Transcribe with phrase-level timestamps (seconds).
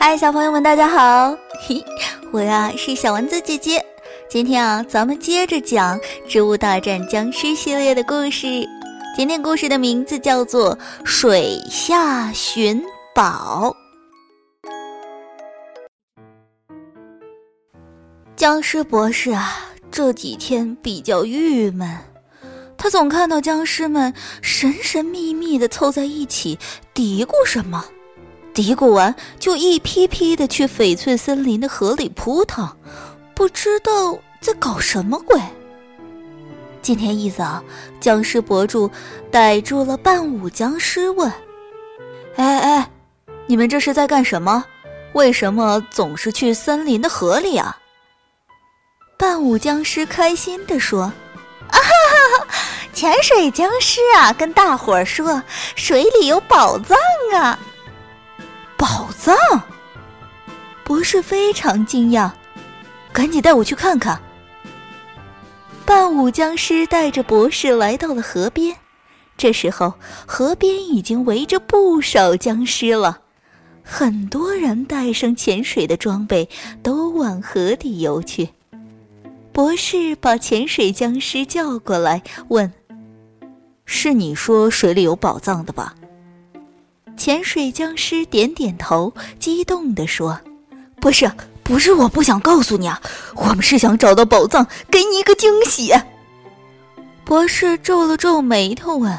[0.00, 1.36] 嗨，小朋友们，大家好！
[1.60, 1.84] 嘿，
[2.30, 3.84] 我呀是小丸子姐姐。
[4.30, 8.46] 今天啊，咱们接着讲《植物大战僵尸》系列的故事。
[9.16, 10.74] 今天故事的名字叫做
[11.04, 12.80] 《水下寻
[13.12, 13.74] 宝》。
[18.36, 21.98] 僵尸博士啊，这几天比较郁闷，
[22.78, 26.56] 他总看到僵尸们神神秘秘的凑在一起，
[26.94, 27.84] 嘀咕什么。
[28.58, 32.68] 嘀咕完，就一批批的去翡翠森林的河里扑腾，
[33.32, 35.40] 不知道在搞什么鬼。
[36.82, 37.62] 今天一早，
[38.00, 38.90] 僵尸博主
[39.30, 41.32] 逮住了伴舞僵尸，问
[42.34, 42.90] ：“哎哎，
[43.46, 44.64] 你们这是在干什么？
[45.12, 47.78] 为什么总是去森林的河里啊？”
[49.16, 51.02] 伴舞僵尸开心地说
[51.70, 51.80] ：“啊哈
[52.40, 52.46] 哈，
[52.92, 55.40] 潜水僵尸啊，跟大伙儿说，
[55.76, 56.98] 水里有宝藏
[57.40, 57.56] 啊！”
[59.34, 59.66] 啊！
[60.84, 62.30] 博士非常惊讶，
[63.12, 64.20] 赶紧带我去看看。
[65.84, 68.76] 伴舞僵尸带着博士来到了河边，
[69.36, 69.94] 这时候
[70.26, 73.20] 河边已经围着不少僵尸了，
[73.82, 76.48] 很多人带上潜水的装备，
[76.82, 78.50] 都往河底游去。
[79.52, 82.72] 博士把潜水僵尸叫过来，问
[83.84, 85.94] ：“是你说水里有宝藏的吧？”
[87.18, 90.40] 潜水僵尸点点头，激动地说
[91.00, 91.30] ：“不是，
[91.64, 93.02] 不是，我不想告诉你啊，
[93.34, 95.92] 我们是想找到宝藏，给你一个惊喜。”
[97.26, 99.18] 博士皱了皱眉头问：“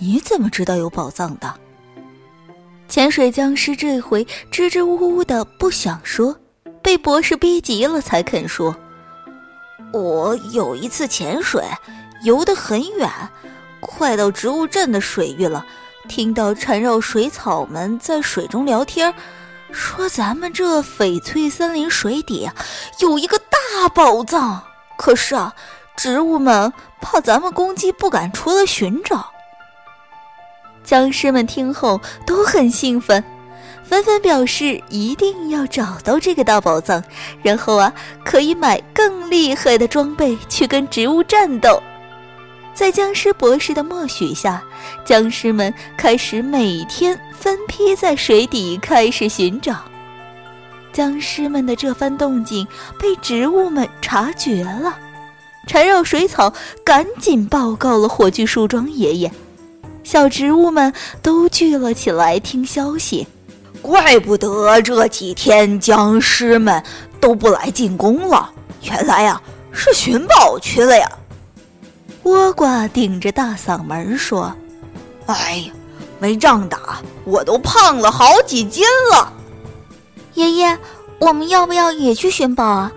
[0.00, 1.54] 你怎么知道有宝藏的？”
[2.88, 6.34] 潜水僵尸这回支支吾吾的不想说，
[6.82, 8.74] 被博士逼急了才肯说
[9.92, 11.62] ：“我有一次潜水，
[12.24, 13.10] 游得很远，
[13.80, 15.64] 快到植物镇的水域了。”
[16.06, 19.12] 听到缠绕水草们在水中聊天，
[19.70, 22.48] 说咱们这翡翠森林水底
[23.00, 24.62] 有一个大宝藏。
[24.96, 25.54] 可是啊，
[25.96, 29.30] 植物们怕咱们攻击，不敢出来寻找。
[30.82, 33.22] 僵尸们听后都很兴奋，
[33.84, 37.02] 纷纷表示一定要找到这个大宝藏，
[37.42, 37.92] 然后啊，
[38.24, 41.82] 可以买更厉害的装备去跟植物战斗。
[42.76, 44.62] 在僵尸博士的默许下，
[45.02, 49.76] 僵尸们开始每天分批在水底开始寻找。
[50.92, 52.68] 僵尸们的这番动静
[53.00, 54.94] 被植物们察觉了，
[55.66, 56.52] 缠绕水草
[56.84, 59.32] 赶紧报告了火炬树桩爷爷。
[60.04, 63.26] 小植物们都聚了起来听消息，
[63.80, 66.82] 怪不得这几天僵尸们
[67.18, 68.50] 都不来进攻了，
[68.82, 69.40] 原来呀
[69.72, 71.10] 是寻宝去了呀。
[72.26, 74.52] 倭瓜顶着大嗓门说
[75.26, 75.72] ：“哎呀，
[76.18, 79.32] 没仗打，我都胖了好几斤了。
[80.34, 80.76] 爷爷，
[81.20, 82.90] 我们要不要也去寻宝啊？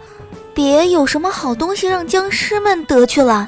[0.52, 3.48] 别有什么好东西让僵尸们得去了。”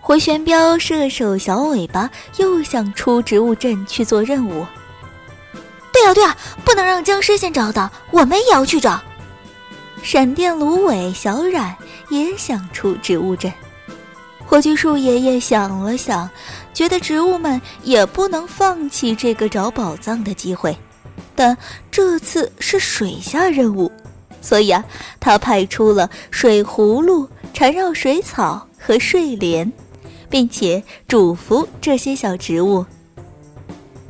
[0.00, 4.66] 回旋镖射手小尾巴又想出植物镇去做任务。
[5.92, 6.34] 对呀对呀，
[6.64, 8.98] 不能让僵尸先找到，我们也要去找。
[10.02, 11.76] 闪电芦苇小冉
[12.08, 13.52] 也想出植物镇。
[14.52, 16.28] 火炬树爷爷想了想，
[16.74, 20.76] 觉得植物们也不能放弃这个找宝藏的机会，
[21.34, 21.56] 但
[21.90, 23.90] 这次是水下任务，
[24.42, 24.84] 所以啊，
[25.18, 29.72] 他派出了水葫芦、缠绕水草和睡莲，
[30.28, 32.84] 并且嘱咐这些小植物：“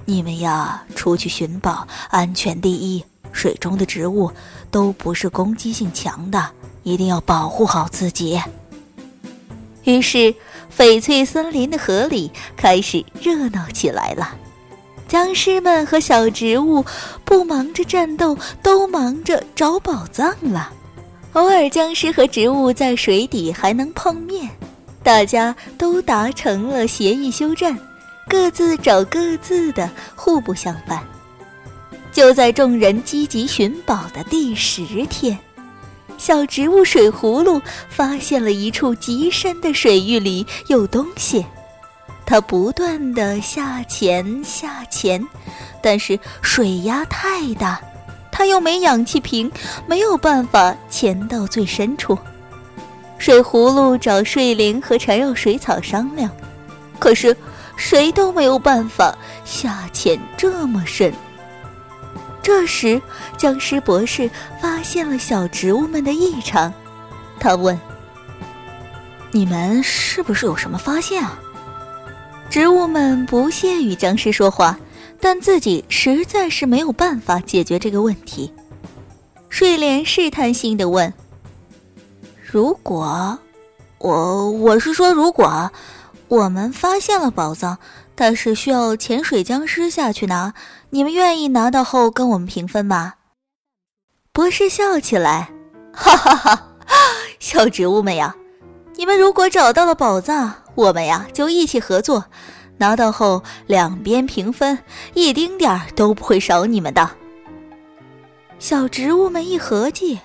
[0.06, 3.04] 你们呀，出去寻宝，安全第一。
[3.31, 4.28] 水中的植物
[4.72, 6.50] 都不是攻击性强的，
[6.82, 8.41] 一定要保护好自己。”
[9.84, 10.34] 于是，
[10.76, 14.37] 翡翠森林的河里开始热闹起来了。
[15.09, 16.84] 僵尸们和小植物
[17.25, 20.72] 不忙着战斗，都忙着找宝藏了。
[21.34, 24.48] 偶尔，僵尸和植物在水底还能碰面，
[25.03, 27.78] 大家都达成了协议休战，
[28.28, 31.02] 各自找各自的，互不相犯。
[32.12, 35.38] 就在众人积极寻宝的第十天。
[36.19, 41.44] 小植物水葫芦发现了一处极深的水域里有东西，
[42.25, 45.26] 它不断的下潜下潜，
[45.82, 47.81] 但是水压太大，
[48.31, 49.50] 它又没氧气瓶，
[49.87, 52.17] 没有办法潜到最深处。
[53.19, 56.31] 水葫芦找睡莲和缠绕水草商量，
[56.99, 57.37] 可是
[57.76, 61.12] 谁都没有办法下潜这么深。
[62.43, 63.00] 这时，
[63.37, 64.29] 僵尸博士
[64.61, 66.73] 发现了小植物们的异常，
[67.39, 67.79] 他问
[69.31, 71.39] ：“你们是不是有什么发现啊？”
[72.50, 74.79] 植物们不屑与僵尸说话，
[75.21, 78.53] 但自己实在是没有办法解决这个问题。
[79.49, 81.15] 睡莲试探性的问
[82.44, 83.39] ：“如果
[83.99, 85.71] 我我是说，如果
[86.29, 87.79] 我们发现了宝藏，
[88.15, 90.53] 但是需要潜水僵尸下去拿，
[90.94, 93.15] 你们愿意拿到后跟我们平分吗？”
[94.31, 95.50] 博士笑起来，
[95.91, 96.69] 哈哈哈！
[97.39, 98.37] 小植物们呀，
[98.97, 102.27] 你们如果找到了宝藏，我们呀就一起合作。
[102.77, 104.79] 拿到后，两边平分，
[105.15, 107.11] 一丁点儿都不会少你们的。
[108.59, 110.19] 小植物们一合计，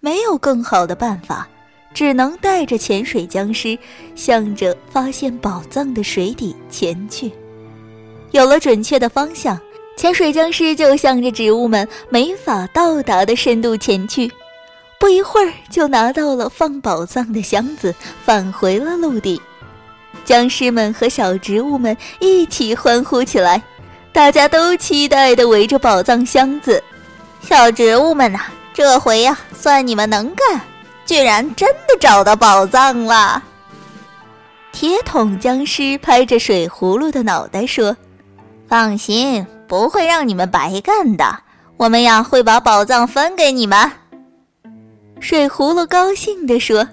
[0.00, 1.48] 没有更好的办法，
[1.92, 3.76] 只能带着潜水僵尸，
[4.14, 7.32] 向着发现宝藏的水底前去。
[8.32, 9.58] 有了准确的方向，
[9.96, 14.30] 潜水僵尸就向着植物们没法到达的深度前去。
[14.98, 17.94] 不一会儿，就拿到了放宝藏的箱子，
[18.24, 19.40] 返回了陆地。
[20.24, 23.62] 僵尸们和小植物们一起欢呼起来，
[24.12, 26.82] 大家都期待地围着宝藏箱子。
[27.42, 28.40] 小植物们呐，
[28.72, 30.60] 这回呀，算你们能干，
[31.04, 33.42] 居然真的找到宝藏了！
[34.72, 37.94] 铁桶僵尸拍着水葫芦的脑袋说
[38.66, 41.40] ：“放心，不会让你们白干的，
[41.76, 43.90] 我们呀会把宝藏分给你们。”
[45.20, 46.86] 水葫芦高兴地说。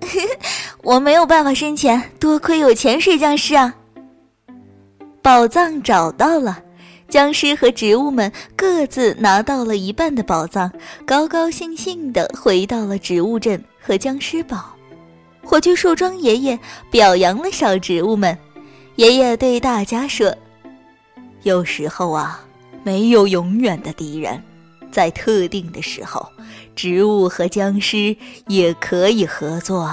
[0.84, 3.74] 我没有办法生钱，多亏有潜水僵尸啊！
[5.20, 6.62] 宝藏找到了，
[7.08, 10.72] 僵尸和植物们各自拿到了一半的宝藏，
[11.04, 14.72] 高高兴兴地回到了植物镇和僵尸堡。
[15.44, 16.58] 火炬树桩爷爷
[16.90, 18.38] 表扬了小植物们，
[18.96, 20.34] 爷爷对大家说
[21.42, 22.40] ：“有时候啊，
[22.82, 24.42] 没有永远的敌人，
[24.90, 26.28] 在特定的时候。”
[26.76, 29.90] 植物和僵尸也可以合作，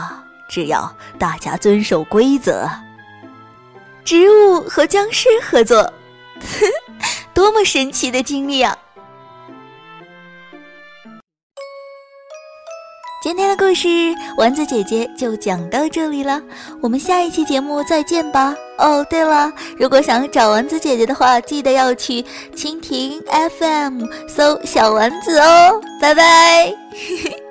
[0.47, 2.69] 只要大家遵守规则。
[4.03, 5.81] 植物和僵尸合作，
[6.39, 6.69] 哼
[7.33, 8.77] 多么神奇的经历啊！
[13.23, 13.87] 今天的故事，
[14.37, 16.39] 丸子姐姐就讲到这里了，
[16.83, 18.55] 我们下一期节目再见吧。
[18.77, 22.23] 哦，对了，如果想找丸子姐姐的话，记得要去
[22.55, 23.21] 蜻蜓
[23.59, 26.65] FM 搜小丸子哦，拜拜。
[26.91, 27.44] 嘿 嘿